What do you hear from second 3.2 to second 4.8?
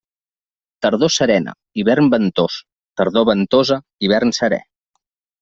ventosa, hivern seré.